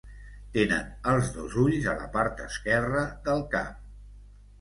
[0.53, 3.85] Tenen els dos ulls a la part esquerra del cap.